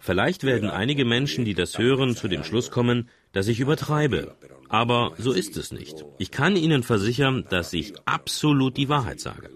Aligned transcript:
Vielleicht 0.00 0.44
werden 0.44 0.68
einige 0.68 1.04
Menschen, 1.04 1.44
die 1.46 1.54
das 1.54 1.78
hören, 1.78 2.14
zu 2.14 2.28
dem 2.28 2.44
Schluss 2.44 2.70
kommen, 2.70 3.08
dass 3.32 3.48
ich 3.48 3.58
übertreibe. 3.60 4.34
Aber 4.68 5.12
so 5.18 5.32
ist 5.32 5.56
es 5.56 5.72
nicht. 5.72 6.04
Ich 6.18 6.30
kann 6.30 6.56
Ihnen 6.56 6.82
versichern, 6.82 7.44
dass 7.48 7.72
ich 7.72 7.94
absolut 8.04 8.76
die 8.76 8.88
Wahrheit 8.88 9.20
sage. 9.20 9.48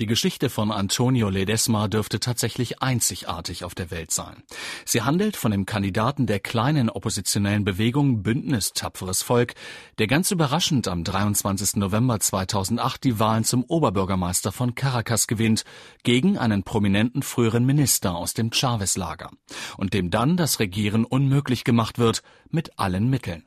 Die 0.00 0.06
Geschichte 0.06 0.48
von 0.48 0.72
Antonio 0.72 1.28
Ledesma 1.28 1.86
dürfte 1.86 2.20
tatsächlich 2.20 2.80
einzigartig 2.80 3.64
auf 3.64 3.74
der 3.74 3.90
Welt 3.90 4.12
sein. 4.12 4.42
Sie 4.86 5.02
handelt 5.02 5.36
von 5.36 5.50
dem 5.50 5.66
Kandidaten 5.66 6.26
der 6.26 6.40
kleinen 6.40 6.88
oppositionellen 6.88 7.66
Bewegung 7.66 8.22
Bündnis 8.22 8.72
Tapferes 8.72 9.20
Volk, 9.20 9.52
der 9.98 10.06
ganz 10.06 10.30
überraschend 10.30 10.88
am 10.88 11.04
23. 11.04 11.76
November 11.76 12.18
2008 12.18 13.04
die 13.04 13.18
Wahlen 13.18 13.44
zum 13.44 13.62
Oberbürgermeister 13.62 14.52
von 14.52 14.74
Caracas 14.74 15.26
gewinnt, 15.26 15.64
gegen 16.02 16.38
einen 16.38 16.62
prominenten 16.62 17.22
früheren 17.22 17.66
Minister 17.66 18.16
aus 18.16 18.32
dem 18.32 18.52
Chavez-Lager, 18.52 19.28
und 19.76 19.92
dem 19.92 20.10
dann 20.10 20.38
das 20.38 20.60
Regieren 20.60 21.04
unmöglich 21.04 21.62
gemacht 21.62 21.98
wird, 21.98 22.22
mit 22.48 22.78
allen 22.78 23.10
Mitteln. 23.10 23.44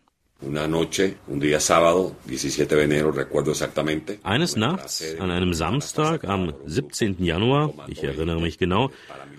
Eines 4.23 4.55
Nachts, 4.55 5.03
an 5.19 5.31
einem 5.31 5.53
Samstag 5.53 6.25
am 6.25 6.53
17. 6.65 7.23
Januar, 7.23 7.73
ich 7.87 8.03
erinnere 8.03 8.41
mich 8.41 8.57
genau, 8.57 8.91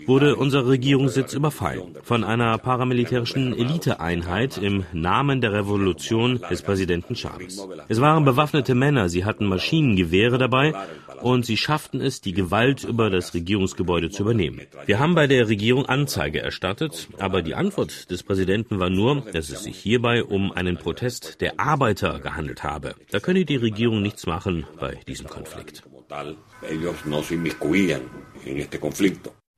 wurde 0.06 0.36
unser 0.36 0.66
Regierungssitz 0.66 1.34
überfallen 1.34 1.96
von 2.02 2.24
einer 2.24 2.56
paramilitärischen 2.58 3.56
Eliteeinheit 3.56 4.58
im 4.58 4.84
Namen 4.92 5.40
der 5.40 5.52
Revolution 5.52 6.40
des 6.50 6.62
Präsidenten 6.62 7.16
Chavez. 7.16 7.66
Es 7.88 8.00
waren 8.00 8.24
bewaffnete 8.24 8.74
Männer, 8.74 9.08
sie 9.08 9.24
hatten 9.24 9.46
Maschinengewehre 9.46 10.38
dabei 10.38 10.74
und 11.22 11.46
sie 11.46 11.56
schafften 11.56 12.00
es, 12.00 12.20
die 12.20 12.32
Gewalt 12.32 12.84
über 12.84 13.08
das 13.08 13.34
Regierungsgebäude 13.34 14.10
zu 14.10 14.22
übernehmen. 14.22 14.62
Wir 14.86 14.98
haben 14.98 15.14
bei 15.14 15.26
der 15.26 15.48
Regierung 15.48 15.86
Anzeige 15.86 16.40
erstattet, 16.40 17.08
aber 17.18 17.42
die 17.42 17.54
Antwort 17.54 18.10
des 18.10 18.22
Präsidenten 18.22 18.78
war 18.78 18.90
nur, 18.90 19.22
dass 19.32 19.50
es 19.50 19.64
sich 19.64 19.76
hierbei 19.76 20.24
um 20.24 20.52
einen 20.52 20.76
Protest 20.76 20.93
der 21.40 21.60
Arbeiter 21.60 22.20
gehandelt 22.20 22.62
habe. 22.62 22.94
Da 23.10 23.20
könne 23.20 23.44
die 23.44 23.56
Regierung 23.56 24.02
nichts 24.02 24.26
machen 24.26 24.66
bei 24.78 24.94
diesem 25.06 25.28
Konflikt. 25.28 25.82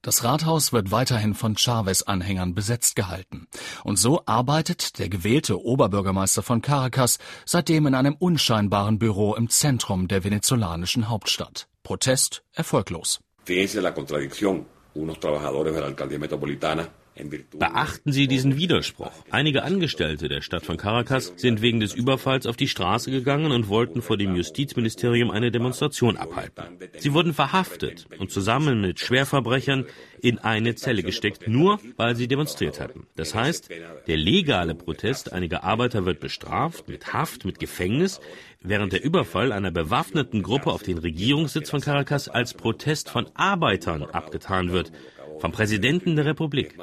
Das 0.03 0.23
Rathaus 0.23 0.73
wird 0.73 0.93
weiterhin 0.93 1.35
von 1.35 1.57
Chavez-Anhängern 1.57 2.55
besetzt 2.55 2.95
gehalten. 2.95 3.49
Und 3.83 3.99
so 3.99 4.23
arbeitet 4.25 4.99
der 4.99 5.09
gewählte 5.09 5.61
Oberbürgermeister 5.61 6.43
von 6.43 6.63
Caracas 6.63 7.19
seitdem 7.45 7.89
in 7.89 7.95
einem 7.95 8.15
unscheinbaren 8.15 8.99
Büro 9.01 9.35
im 9.35 9.49
Zentrum 9.49 10.07
der 10.07 10.23
venezolanischen 10.23 11.09
Hauptstadt. 11.09 11.67
Protest 11.83 12.45
erfolglos. 12.53 13.21
Fíjense 13.45 13.81
la 13.81 13.93
contradicción. 13.93 14.67
Unos 14.95 15.19
trabajadores 15.21 15.75
de 15.75 15.81
la 15.81 15.87
alcaldía 15.87 16.19
metropolitana 16.19 16.89
Beachten 17.59 18.13
Sie 18.13 18.27
diesen 18.29 18.57
Widerspruch. 18.57 19.13
Einige 19.31 19.63
Angestellte 19.63 20.29
der 20.29 20.43
Stadt 20.43 20.67
von 20.67 20.77
Caracas 20.77 21.33
sind 21.37 21.63
wegen 21.63 21.81
des 21.81 21.95
Überfalls 21.95 22.47
auf 22.47 22.57
die 22.57 22.69
Straße 22.69 23.11
gegangen 23.11 23.53
und 23.53 23.69
wollten 23.69 24.03
vor 24.03 24.17
dem 24.17 24.35
Justizministerium 24.37 25.31
eine 25.31 25.51
Demonstration 25.51 26.17
abhalten. 26.17 26.65
Sie 26.99 27.13
wurden 27.13 27.33
verhaftet 27.33 28.07
und 28.19 28.31
zusammen 28.31 28.81
mit 28.81 29.01
Schwerverbrechern 29.01 29.87
in 30.21 30.39
eine 30.39 30.75
Zelle 30.75 31.03
gesteckt, 31.03 31.49
nur 31.49 31.79
weil 31.97 32.17
sie 32.17 32.29
demonstriert 32.29 32.81
hatten. 32.81 33.07
Das 33.17 33.35
heißt, 33.35 33.71
der 34.07 34.17
legale 34.17 34.75
Protest 34.75 35.33
einiger 35.33 35.65
Arbeiter 35.65 36.05
wird 36.05 36.21
bestraft 36.21 36.89
mit 36.89 37.13
Haft, 37.13 37.45
mit 37.45 37.59
Gefängnis, 37.59 38.21
während 38.61 38.93
der 38.93 39.05
Überfall 39.05 39.53
einer 39.53 39.71
bewaffneten 39.71 40.43
Gruppe 40.43 40.71
auf 40.71 40.83
den 40.83 40.99
Regierungssitz 40.99 41.71
von 41.71 41.81
Caracas 41.81 42.29
als 42.29 42.55
Protest 42.55 43.11
von 43.11 43.27
Arbeitern 43.35 44.03
abgetan 44.03 44.73
wird 44.73 44.93
vom 45.41 45.53
Präsidenten 45.53 46.17
der 46.17 46.27
Republik. 46.27 46.77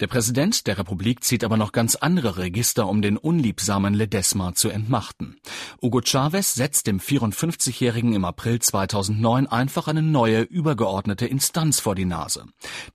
Der 0.00 0.08
Präsident 0.08 0.66
der 0.66 0.76
Republik 0.76 1.22
zieht 1.22 1.44
aber 1.44 1.56
noch 1.56 1.70
ganz 1.70 1.94
andere 1.94 2.36
Register, 2.36 2.88
um 2.88 3.00
den 3.00 3.16
unliebsamen 3.16 3.94
Ledesma 3.94 4.52
zu 4.52 4.68
entmachten. 4.68 5.36
Hugo 5.80 6.00
Chavez 6.00 6.54
setzt 6.54 6.88
dem 6.88 6.98
54-Jährigen 6.98 8.12
im 8.12 8.24
April 8.24 8.58
2009 8.58 9.46
einfach 9.46 9.86
eine 9.86 10.02
neue 10.02 10.40
übergeordnete 10.40 11.26
Instanz 11.26 11.78
vor 11.78 11.94
die 11.94 12.06
Nase. 12.06 12.46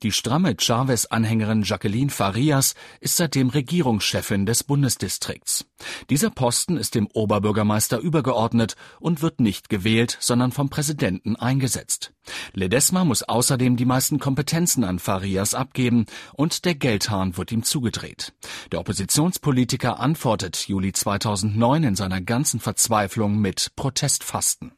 Die 0.03 0.11
stramme 0.11 0.57
Chavez-Anhängerin 0.59 1.63
Jacqueline 1.63 2.09
Farias 2.09 2.75
ist 2.99 3.15
seitdem 3.15 3.47
Regierungschefin 3.47 4.45
des 4.45 4.65
Bundesdistrikts. 4.65 5.67
Dieser 6.09 6.31
Posten 6.31 6.75
ist 6.75 6.95
dem 6.95 7.07
Oberbürgermeister 7.07 7.99
übergeordnet 7.99 8.75
und 8.99 9.21
wird 9.21 9.39
nicht 9.39 9.69
gewählt, 9.69 10.17
sondern 10.19 10.51
vom 10.51 10.69
Präsidenten 10.69 11.37
eingesetzt. 11.37 12.11
Ledesma 12.53 13.05
muss 13.05 13.23
außerdem 13.23 13.77
die 13.77 13.85
meisten 13.85 14.19
Kompetenzen 14.19 14.83
an 14.83 14.99
Farias 14.99 15.53
abgeben 15.53 16.05
und 16.33 16.65
der 16.65 16.75
Geldhahn 16.89 17.37
wird 17.37 17.51
ihm 17.51 17.61
zugedreht. 17.61 18.33
Der 18.71 18.79
Oppositionspolitiker 18.79 19.99
antwortet 19.99 20.67
Juli 20.67 20.91
2009 20.91 21.83
in 21.83 21.95
seiner 21.95 22.19
ganzen 22.19 22.59
Verzweiflung 22.59 23.37
mit 23.37 23.73
Protestfasten. 23.75 24.71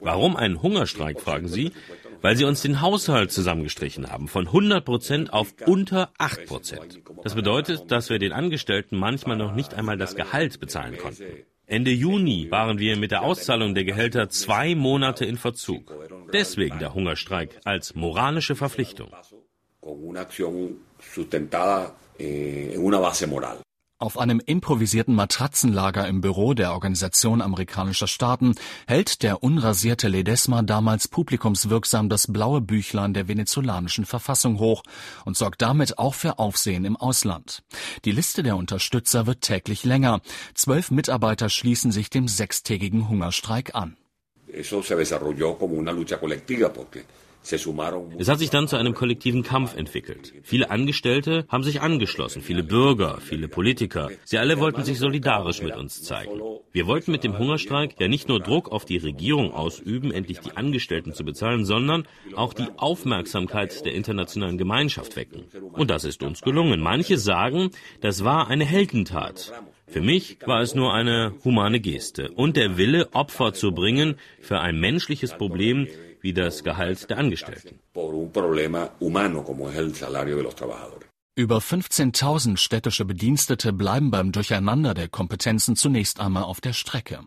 Warum 0.00 0.36
ein 0.36 0.62
Hungerstreik, 0.62 1.20
fragen 1.20 1.46
Sie? 1.46 1.70
Weil 2.22 2.36
Sie 2.36 2.44
uns 2.44 2.62
den 2.62 2.80
Haushalt 2.80 3.30
zusammengestrichen 3.30 4.10
haben, 4.10 4.26
von 4.26 4.48
100 4.48 4.84
Prozent 4.84 5.32
auf 5.32 5.54
unter 5.64 6.10
8 6.18 6.46
Prozent. 6.46 7.02
Das 7.22 7.36
bedeutet, 7.36 7.92
dass 7.92 8.10
wir 8.10 8.18
den 8.18 8.32
Angestellten 8.32 8.98
manchmal 8.98 9.36
noch 9.36 9.54
nicht 9.54 9.74
einmal 9.74 9.96
das 9.96 10.16
Gehalt 10.16 10.58
bezahlen 10.58 10.98
konnten. 10.98 11.44
Ende 11.72 11.90
Juni 11.90 12.50
waren 12.50 12.78
wir 12.78 12.98
mit 12.98 13.12
der 13.12 13.22
Auszahlung 13.22 13.74
der 13.74 13.84
Gehälter 13.84 14.28
zwei 14.28 14.74
Monate 14.74 15.24
in 15.24 15.38
Verzug. 15.38 15.90
Deswegen 16.30 16.78
der 16.78 16.92
Hungerstreik 16.92 17.60
als 17.64 17.94
moralische 17.94 18.54
Verpflichtung. 18.54 19.10
Auf 24.02 24.18
einem 24.18 24.42
improvisierten 24.44 25.14
Matratzenlager 25.14 26.08
im 26.08 26.22
Büro 26.22 26.54
der 26.54 26.72
Organisation 26.72 27.40
amerikanischer 27.40 28.08
Staaten 28.08 28.56
hält 28.88 29.22
der 29.22 29.44
unrasierte 29.44 30.08
Ledesma 30.08 30.62
damals 30.62 31.06
publikumswirksam 31.06 32.08
das 32.08 32.26
blaue 32.26 32.60
Büchlein 32.60 33.14
der 33.14 33.28
venezolanischen 33.28 34.04
Verfassung 34.04 34.58
hoch 34.58 34.82
und 35.24 35.36
sorgt 35.36 35.62
damit 35.62 35.98
auch 35.98 36.14
für 36.14 36.40
Aufsehen 36.40 36.84
im 36.84 36.96
Ausland. 36.96 37.62
Die 38.04 38.10
Liste 38.10 38.42
der 38.42 38.56
Unterstützer 38.56 39.28
wird 39.28 39.42
täglich 39.42 39.84
länger. 39.84 40.20
Zwölf 40.54 40.90
Mitarbeiter 40.90 41.48
schließen 41.48 41.92
sich 41.92 42.10
dem 42.10 42.26
sechstägigen 42.26 43.08
Hungerstreik 43.08 43.76
an. 43.76 43.96
Eso 44.48 44.82
se 44.82 44.96
desarrolló 44.96 45.56
como 45.56 45.76
una 45.76 45.92
lucha 45.92 46.16
colectiva 46.16 46.70
porque 46.70 47.04
es 47.44 48.28
hat 48.28 48.38
sich 48.38 48.50
dann 48.50 48.68
zu 48.68 48.76
einem 48.76 48.94
kollektiven 48.94 49.42
Kampf 49.42 49.76
entwickelt. 49.76 50.32
Viele 50.42 50.70
Angestellte 50.70 51.44
haben 51.48 51.64
sich 51.64 51.80
angeschlossen, 51.80 52.40
viele 52.40 52.62
Bürger, 52.62 53.18
viele 53.20 53.48
Politiker. 53.48 54.10
Sie 54.24 54.38
alle 54.38 54.58
wollten 54.58 54.84
sich 54.84 54.98
solidarisch 54.98 55.62
mit 55.62 55.76
uns 55.76 56.02
zeigen. 56.02 56.40
Wir 56.72 56.86
wollten 56.86 57.10
mit 57.10 57.24
dem 57.24 57.38
Hungerstreik 57.38 57.96
ja 57.98 58.08
nicht 58.08 58.28
nur 58.28 58.40
Druck 58.40 58.70
auf 58.70 58.84
die 58.84 58.96
Regierung 58.96 59.52
ausüben, 59.52 60.12
endlich 60.12 60.38
die 60.40 60.56
Angestellten 60.56 61.12
zu 61.12 61.24
bezahlen, 61.24 61.64
sondern 61.64 62.06
auch 62.36 62.54
die 62.54 62.68
Aufmerksamkeit 62.76 63.84
der 63.84 63.94
internationalen 63.94 64.58
Gemeinschaft 64.58 65.16
wecken. 65.16 65.44
Und 65.72 65.90
das 65.90 66.04
ist 66.04 66.22
uns 66.22 66.42
gelungen. 66.42 66.80
Manche 66.80 67.18
sagen, 67.18 67.70
das 68.00 68.24
war 68.24 68.48
eine 68.48 68.64
Heldentat. 68.64 69.52
Für 69.86 70.00
mich 70.00 70.38
war 70.46 70.62
es 70.62 70.74
nur 70.74 70.94
eine 70.94 71.34
humane 71.44 71.80
Geste 71.80 72.30
und 72.30 72.56
der 72.56 72.78
Wille, 72.78 73.12
Opfer 73.12 73.52
zu 73.52 73.72
bringen 73.72 74.14
für 74.40 74.60
ein 74.60 74.80
menschliches 74.80 75.36
Problem, 75.36 75.86
wie 76.22 76.32
das 76.32 76.64
Gehalt 76.64 77.10
der 77.10 77.18
Angestellten. 77.18 77.78
Über 81.34 81.60
15.000 81.60 82.58
städtische 82.58 83.06
Bedienstete 83.06 83.72
bleiben 83.72 84.10
beim 84.10 84.32
Durcheinander 84.32 84.92
der 84.92 85.08
Kompetenzen 85.08 85.76
zunächst 85.76 86.20
einmal 86.20 86.42
auf 86.42 86.60
der 86.60 86.74
Strecke. 86.74 87.20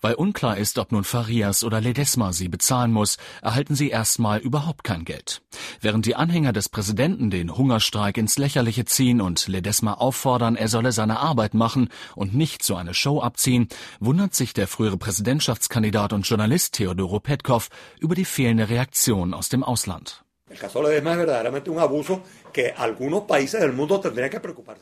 Weil 0.00 0.14
unklar 0.14 0.56
ist, 0.56 0.78
ob 0.78 0.92
nun 0.92 1.04
Farias 1.04 1.62
oder 1.62 1.78
Ledesma 1.78 2.32
sie 2.32 2.48
bezahlen 2.48 2.90
muss, 2.90 3.18
erhalten 3.42 3.74
sie 3.74 3.90
erstmal 3.90 4.38
überhaupt 4.38 4.82
kein 4.82 5.04
Geld. 5.04 5.42
Während 5.82 6.06
die 6.06 6.16
Anhänger 6.16 6.54
des 6.54 6.70
Präsidenten 6.70 7.28
den 7.28 7.54
Hungerstreik 7.54 8.16
ins 8.16 8.38
Lächerliche 8.38 8.86
ziehen 8.86 9.20
und 9.20 9.46
Ledesma 9.46 9.92
auffordern, 9.92 10.56
er 10.56 10.68
solle 10.68 10.92
seine 10.92 11.20
Arbeit 11.20 11.52
machen 11.52 11.90
und 12.14 12.34
nicht 12.34 12.62
so 12.62 12.76
eine 12.76 12.94
Show 12.94 13.20
abziehen, 13.20 13.68
wundert 13.98 14.34
sich 14.34 14.54
der 14.54 14.68
frühere 14.68 14.96
Präsidentschaftskandidat 14.96 16.14
und 16.14 16.26
Journalist 16.26 16.76
Teodoro 16.76 17.20
Petkov 17.20 17.68
über 17.98 18.14
die 18.14 18.24
fehlende 18.24 18.70
Reaktion 18.70 19.34
aus 19.34 19.50
dem 19.50 19.62
Ausland. 19.62 20.24
El 20.50 20.58
caso 20.58 20.82
Ledesma 20.82 21.12
es 21.12 21.16
verdaderamente 21.18 21.70
un 21.70 21.78
abuso 21.78 22.22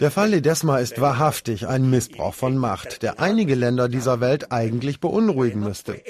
Der 0.00 0.10
Fall 0.10 0.30
Ledesma 0.30 0.78
ist 0.78 1.00
wahrhaftig 1.00 1.66
ein 1.66 1.90
Missbrauch 1.90 2.34
von 2.34 2.56
Macht, 2.56 3.02
der 3.02 3.20
einige 3.20 3.54
Länder 3.54 3.88
dieser 3.88 4.20
Welt 4.20 4.52
eigentlich 4.52 5.00
beunruhigen 5.00 5.60
müsste. 5.60 6.00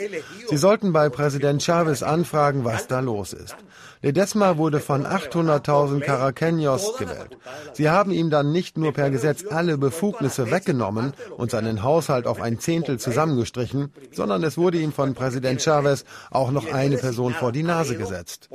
Sie 0.49 0.57
sollten 0.57 0.93
bei 0.93 1.09
Präsident 1.09 1.63
Chavez 1.63 2.03
anfragen, 2.03 2.65
was 2.65 2.87
da 2.87 3.01
los 3.01 3.33
ist. 3.33 3.57
Ledesma 4.01 4.59
wurde 4.59 4.79
von 4.79 5.05
800.000 5.05 6.05
Caraqueños 6.05 6.97
gewählt. 6.99 7.37
Sie 7.73 7.91
haben 7.91 8.13
ihm 8.13 8.31
dann 8.31 8.53
nicht 8.53 8.79
nur 8.79 8.93
per 8.93 9.11
Gesetz 9.11 9.45
alle 9.51 9.77
Befugnisse 9.77 10.51
weggenommen 10.51 11.15
und 11.37 11.51
seinen 11.51 11.83
Haushalt 11.83 12.27
auf 12.27 12.41
ein 12.41 12.61
Zehntel 12.61 12.99
zusammengestrichen, 12.99 13.93
sondern 14.13 14.45
es 14.45 14.57
wurde 14.57 14.79
ihm 14.79 14.93
von 14.93 15.15
Präsident 15.15 15.63
Chavez 15.63 16.05
auch 16.31 16.53
noch 16.53 16.73
eine 16.73 16.97
Person 16.97 17.35
vor 17.35 17.51
die 17.51 17.65
Nase 17.65 17.97
gesetzt. 17.97 18.49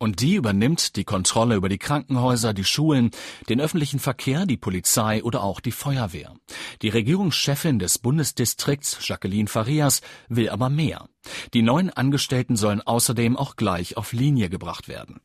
Und 0.00 0.20
die 0.20 0.36
übernimmt 0.36 0.94
die 0.94 1.02
Kontrolle 1.02 1.56
über 1.56 1.68
die 1.68 1.78
Krankenhäuser, 1.78 2.54
die 2.54 2.64
Schulen, 2.64 3.10
den 3.48 3.60
öffentlichen 3.60 3.98
Verkehr, 3.98 4.46
die 4.46 4.56
Polizei 4.56 5.24
oder 5.24 5.42
auch 5.42 5.58
die 5.58 5.72
Feuerwehr. 5.72 6.34
Die 6.82 6.88
Regierungschefin 6.88 7.80
des 7.80 7.98
Bundesdistrikts, 7.98 8.98
Jacqueline 9.06 9.48
Farias, 9.48 10.00
will 10.28 10.50
aber 10.50 10.70
mehr. 10.70 11.08
Die 11.52 11.62
neuen 11.62 11.90
Angestellten 11.90 12.54
sollen 12.54 12.80
außerdem 12.80 13.36
auch 13.36 13.56
gleich 13.56 13.96
auf 13.96 14.12
Linie 14.12 14.48
gebracht 14.48 14.86
werden. 14.86 15.20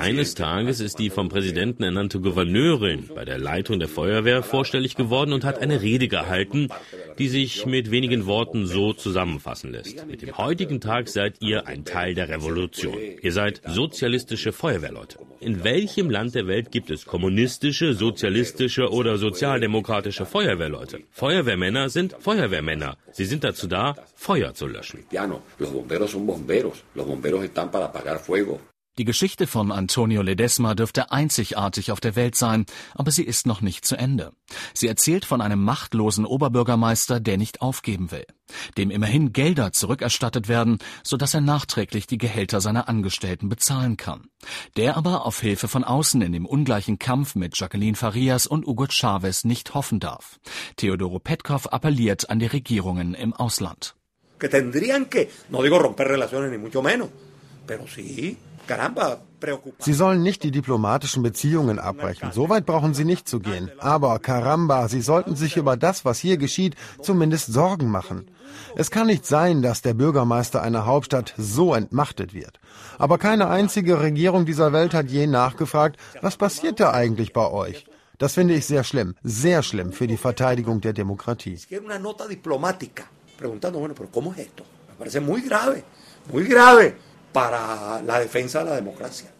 Eines 0.00 0.34
Tages 0.34 0.80
ist 0.80 0.98
die 0.98 1.10
vom 1.10 1.28
Präsidenten 1.28 1.82
ernannte 1.82 2.20
Gouverneurin 2.20 3.10
bei 3.14 3.24
der 3.24 3.38
Leitung 3.38 3.80
der 3.80 3.88
Feuerwehr 3.88 4.42
vorstellig 4.44 4.94
geworden 4.94 5.32
und 5.32 5.44
hat 5.44 5.58
eine 5.58 5.82
Rede 5.82 6.06
gehalten, 6.06 6.68
die 7.18 7.28
sich 7.28 7.66
mit 7.66 7.90
wenigen 7.90 8.26
Worten 8.26 8.66
so 8.66 8.92
zusammenfassen 8.92 9.72
lässt. 9.72 10.06
Mit 10.06 10.22
dem 10.22 10.38
heutigen 10.38 10.80
Tag 10.80 11.08
seid 11.08 11.36
ihr 11.40 11.66
ein 11.66 11.84
Teil 11.84 12.14
der 12.14 12.28
Revolution. 12.28 12.96
Ihr 13.20 13.32
seid 13.32 13.62
sozialistische 13.66 14.52
Feuerwehrleute. 14.52 15.18
In 15.40 15.64
welchem 15.64 16.08
Land 16.08 16.34
der 16.34 16.46
Welt 16.46 16.70
gibt 16.70 16.90
es 16.90 17.04
kommunistische, 17.04 17.94
sozialistische 17.94 18.90
oder 18.90 19.18
sozialdemokratische 19.18 20.24
Feuerwehrleute? 20.24 21.00
Feuerwehrmänner 21.10 21.88
sind 21.88 22.14
Feuerwehrmänner. 22.18 22.96
Sie 23.12 23.24
sind 23.24 23.44
dazu 23.44 23.66
da, 23.66 23.96
Feuer 24.14 24.54
zu 24.54 24.66
löschen 24.66 25.04
bomberos 25.96 26.10
son 26.10 26.26
bomberos. 26.26 26.84
Los 26.94 27.06
bomberos 27.06 27.44
están 27.44 27.70
para 27.70 27.86
apagar 27.86 28.18
fuego. 28.18 28.60
Die 28.98 29.04
Geschichte 29.04 29.46
von 29.46 29.72
Antonio 29.72 30.22
Ledesma 30.22 30.74
dürfte 30.74 31.12
einzigartig 31.12 31.92
auf 31.92 32.00
der 32.00 32.16
Welt 32.16 32.34
sein, 32.34 32.64
aber 32.94 33.10
sie 33.10 33.24
ist 33.24 33.46
noch 33.46 33.60
nicht 33.60 33.84
zu 33.84 33.94
Ende. 33.94 34.32
Sie 34.72 34.88
erzählt 34.88 35.26
von 35.26 35.42
einem 35.42 35.62
machtlosen 35.62 36.24
Oberbürgermeister, 36.24 37.20
der 37.20 37.36
nicht 37.36 37.60
aufgeben 37.60 38.10
will, 38.10 38.24
dem 38.78 38.90
immerhin 38.90 39.34
Gelder 39.34 39.72
zurückerstattet 39.72 40.48
werden, 40.48 40.78
sodass 41.02 41.34
er 41.34 41.42
nachträglich 41.42 42.06
die 42.06 42.16
Gehälter 42.16 42.62
seiner 42.62 42.88
Angestellten 42.88 43.50
bezahlen 43.50 43.98
kann, 43.98 44.28
der 44.78 44.96
aber 44.96 45.26
auf 45.26 45.40
Hilfe 45.40 45.68
von 45.68 45.84
außen 45.84 46.22
in 46.22 46.32
dem 46.32 46.46
ungleichen 46.46 46.98
Kampf 46.98 47.34
mit 47.34 47.58
Jacqueline 47.58 47.96
Farias 47.96 48.46
und 48.46 48.64
Hugo 48.64 48.86
Chavez 48.88 49.44
nicht 49.44 49.74
hoffen 49.74 50.00
darf. 50.00 50.40
Theodoro 50.76 51.18
Petkov 51.18 51.70
appelliert 51.70 52.30
an 52.30 52.38
die 52.38 52.46
Regierungen 52.46 53.12
im 53.12 53.34
Ausland 53.34 53.94
que 54.38 54.48
tendrían 54.48 55.06
que, 55.06 55.30
no 55.50 55.62
digo 55.62 55.78
romper 55.78 56.08
relaciones 56.08 56.50
ni 56.50 56.58
mucho 56.58 56.82
menos, 56.82 57.08
pero 57.66 57.86
sí, 57.86 58.36
caramba, 58.66 59.20
Sie 59.78 59.92
sollen 59.92 60.22
nicht 60.22 60.42
die 60.42 60.50
diplomatischen 60.50 61.22
Beziehungen 61.22 61.78
abbrechen. 61.78 62.32
So 62.32 62.48
weit 62.48 62.66
brauchen 62.66 62.94
sie 62.94 63.04
nicht 63.04 63.28
zu 63.28 63.40
gehen. 63.40 63.70
Aber 63.78 64.18
Caramba, 64.18 64.88
sie 64.88 65.02
sollten 65.02 65.36
sich 65.36 65.56
über 65.56 65.76
das, 65.76 66.04
was 66.04 66.18
hier 66.18 66.36
geschieht, 66.36 66.74
zumindest 67.02 67.52
Sorgen 67.52 67.90
machen. 67.90 68.30
Es 68.74 68.90
kann 68.90 69.08
nicht 69.08 69.26
sein, 69.26 69.62
dass 69.62 69.82
der 69.82 69.94
Bürgermeister 69.94 70.62
einer 70.62 70.86
Hauptstadt 70.86 71.34
so 71.36 71.74
entmachtet 71.74 72.32
wird. 72.32 72.58
Aber 72.98 73.18
keine 73.18 73.48
einzige 73.48 74.00
Regierung 74.00 74.46
dieser 74.46 74.72
Welt 74.72 74.94
hat 74.94 75.10
je 75.10 75.26
nachgefragt, 75.26 75.98
was 76.22 76.36
passiert 76.36 76.80
da 76.80 76.92
eigentlich 76.92 77.32
bei 77.32 77.50
euch? 77.50 77.86
Das 78.18 78.32
finde 78.32 78.54
ich 78.54 78.64
sehr 78.64 78.84
schlimm, 78.84 79.14
sehr 79.22 79.62
schlimm 79.62 79.92
für 79.92 80.06
die 80.06 80.16
Verteidigung 80.16 80.80
der 80.80 80.94
Demokratie 80.94 81.58
preguntando, 83.36 83.78
bueno, 83.78 83.94
pero 83.94 84.10
¿cómo 84.10 84.32
es 84.32 84.38
esto? 84.38 84.64
Me 84.88 84.94
parece 84.94 85.20
muy 85.20 85.42
grave, 85.42 85.84
muy 86.32 86.44
grave 86.44 86.96
para 87.32 88.00
la 88.02 88.18
defensa 88.18 88.60
de 88.60 88.70
la 88.70 88.76
democracia. 88.76 89.30